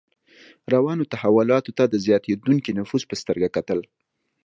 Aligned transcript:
روانو 0.73 1.09
تحولاتو 1.13 1.71
ته 1.77 1.83
د 1.87 1.95
زیاتېدونکي 2.05 2.71
نفوذ 2.79 3.03
په 3.09 3.15
سترګه 3.21 3.47
کتل. 3.55 3.79